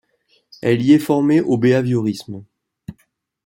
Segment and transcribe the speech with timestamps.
[0.63, 2.43] Elle y est formée au béhaviorisme.